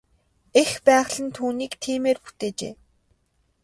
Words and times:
Эх 0.61 0.71
байгаль 0.85 1.21
нь 1.25 1.33
түүнийг 1.35 1.73
тиймээр 1.83 2.17
бүтээжээ. 2.23 2.73